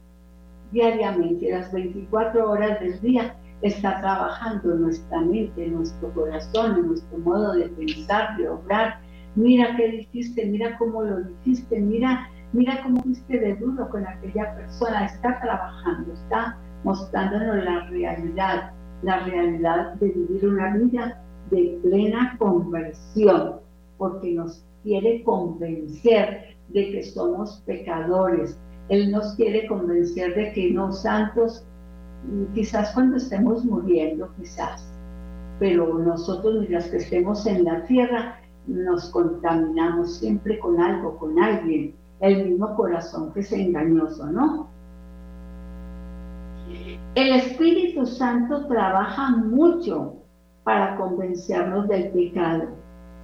[0.71, 7.53] diariamente, las 24 horas del día, está trabajando nuestra mente, en nuestro corazón, nuestro modo
[7.53, 8.99] de pensar, de obrar.
[9.35, 14.55] Mira qué dijiste, mira cómo lo dijiste, mira mira cómo fuiste de duro con aquella
[14.55, 18.71] persona, está trabajando, está mostrándonos la realidad,
[19.03, 23.59] la realidad de vivir una vida de plena conversión,
[23.97, 28.59] porque nos quiere convencer de que somos pecadores.
[28.89, 31.65] Él nos quiere convencer de que no santos,
[32.53, 34.87] quizás cuando estemos muriendo, quizás,
[35.59, 41.95] pero nosotros mientras que estemos en la tierra, nos contaminamos siempre con algo, con alguien,
[42.19, 44.67] el mismo corazón que es engañoso, ¿no?
[47.15, 50.15] El Espíritu Santo trabaja mucho
[50.63, 52.65] para convencernos del pecado,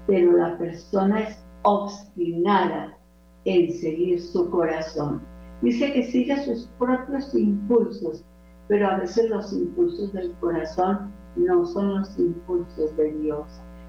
[0.07, 2.97] pero la persona es obstinada
[3.45, 5.21] en seguir su corazón.
[5.63, 8.23] Dice que sigue sus propios impulsos,
[8.67, 13.47] pero a veces los impulsos del corazón no son los impulsos de Dios,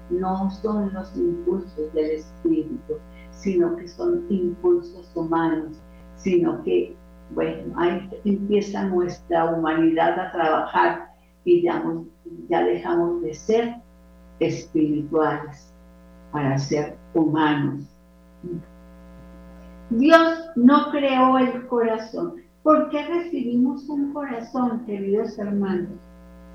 [0.09, 2.95] no son los impulsos del Espíritu
[3.45, 5.77] sino que son impulsos humanos,
[6.15, 6.95] sino que,
[7.31, 11.09] bueno, ahí empieza nuestra humanidad a trabajar
[11.43, 11.83] y ya,
[12.49, 13.75] ya dejamos de ser
[14.39, 15.71] espirituales
[16.31, 17.83] para ser humanos.
[19.89, 22.35] Dios no creó el corazón.
[22.63, 25.99] ¿Por qué recibimos un corazón, queridos hermanos?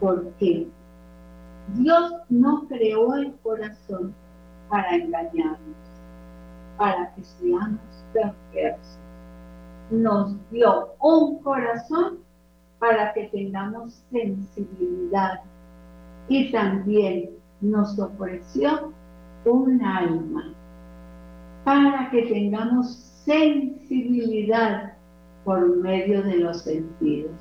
[0.00, 0.66] Porque
[1.74, 4.12] Dios no creó el corazón
[4.68, 5.76] para engañarnos
[6.76, 7.78] para que seamos
[8.12, 8.98] perversos.
[9.90, 12.18] Nos dio un corazón
[12.78, 15.40] para que tengamos sensibilidad
[16.28, 18.92] y también nos ofreció
[19.44, 20.54] un alma
[21.64, 24.94] para que tengamos sensibilidad
[25.44, 27.32] por medio de los sentidos.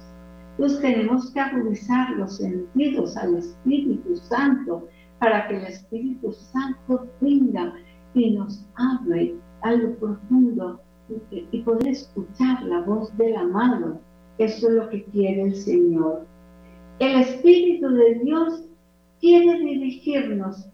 [0.52, 4.88] Entonces tenemos que agudizar los sentidos al Espíritu Santo
[5.20, 7.74] para que el Espíritu Santo venga
[8.14, 10.82] y nos hable a lo profundo
[11.32, 14.00] y poder escuchar la voz del amado.
[14.38, 16.26] Eso es lo que quiere el Señor.
[17.00, 18.64] El Espíritu de Dios
[19.20, 20.68] quiere dirigirnos,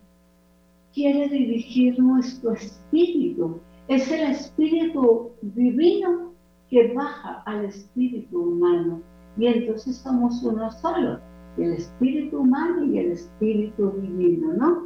[0.94, 3.60] quiere dirigir nuestro espíritu.
[3.88, 6.32] Es el espíritu divino
[6.70, 9.02] que baja al espíritu humano.
[9.38, 11.20] Y entonces somos uno solo,
[11.58, 14.84] el espíritu humano y el espíritu divino, ¿no?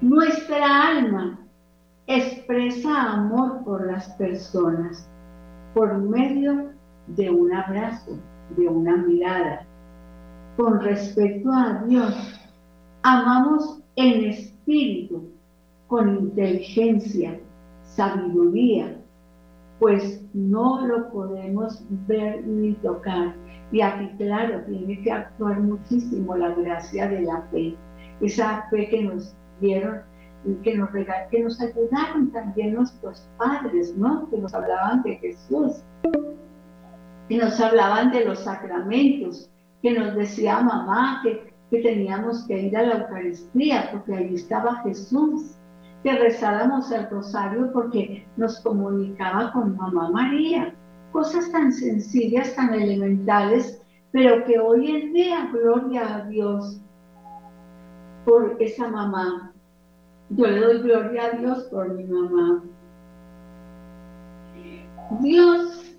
[0.00, 1.38] Nuestra alma
[2.06, 5.08] expresa amor por las personas
[5.74, 6.70] por medio
[7.08, 8.18] de un abrazo,
[8.56, 9.66] de una mirada.
[10.56, 12.40] Con respecto a Dios,
[13.02, 15.30] amamos en espíritu,
[15.86, 17.38] con inteligencia,
[17.96, 18.96] sabiduría,
[19.78, 23.34] pues no lo podemos ver ni tocar.
[23.72, 27.76] Y aquí, claro, tiene que actuar muchísimo la gracia de la fe,
[28.20, 30.00] esa fe que nos dieron
[30.62, 30.88] que nos,
[31.30, 34.28] que nos ayudaron también nuestros padres, ¿no?
[34.30, 35.82] Que nos hablaban de Jesús,
[37.28, 39.50] que nos hablaban de los sacramentos,
[39.82, 44.82] que nos decía mamá que, que teníamos que ir a la Eucaristía porque ahí estaba
[44.82, 45.56] Jesús,
[46.02, 50.74] que rezáramos el rosario porque nos comunicaba con mamá María.
[51.12, 53.82] Cosas tan sencillas, tan elementales,
[54.12, 56.80] pero que hoy en día, gloria a Dios,
[58.24, 59.50] por esa mamá
[60.30, 62.62] yo le doy gloria a Dios por mi mamá.
[65.20, 65.96] Dios,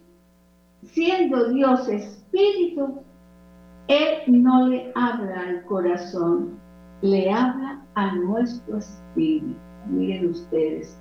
[0.83, 3.01] siendo Dios espíritu,
[3.89, 6.57] Él no le habla al corazón,
[7.01, 9.70] le habla a nuestro espíritu.
[9.87, 10.97] Miren ustedes,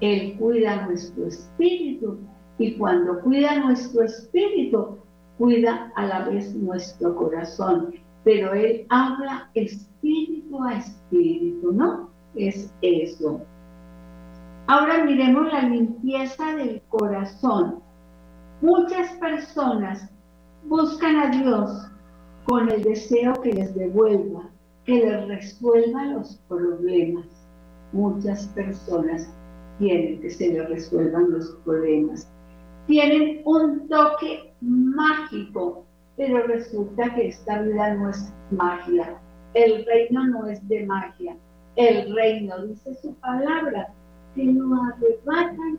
[0.00, 2.18] Él cuida nuestro espíritu
[2.58, 4.98] y cuando cuida nuestro espíritu,
[5.38, 7.94] cuida a la vez nuestro corazón.
[8.24, 12.12] Pero Él habla espíritu a espíritu, ¿no?
[12.34, 13.40] es eso.
[14.66, 17.80] Ahora miremos la limpieza del corazón.
[18.60, 20.08] Muchas personas
[20.64, 21.90] buscan a Dios
[22.44, 24.48] con el deseo que les devuelva,
[24.84, 27.26] que les resuelva los problemas.
[27.92, 29.32] Muchas personas
[29.78, 32.28] quieren que se les resuelvan los problemas.
[32.86, 35.84] Tienen un toque mágico,
[36.16, 39.18] pero resulta que esta vida no es magia.
[39.54, 41.36] El reino no es de magia
[41.76, 43.88] el reino, dice su palabra,
[44.34, 45.78] que no arrebatan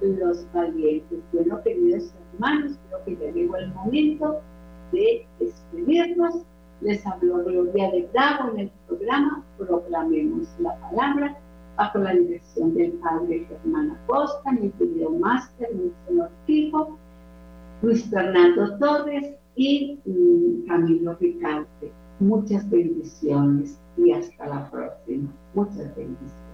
[0.00, 1.18] los valientes.
[1.32, 4.40] Bueno, queridos hermanos, creo que ya llegó el momento
[4.92, 6.44] de despedirnos.
[6.80, 11.36] Les habló Gloria de Bravo en el programa Proclamemos la Palabra
[11.76, 16.98] bajo la dirección del Padre Germán Acosta, mi querido máster, mi señor hijo,
[17.82, 21.92] Luis Fernando Torres y mm, Camilo Ricarte.
[22.18, 25.30] Muchas bendiciones y hasta la próxima.
[25.54, 26.46] Muchas bendiciones.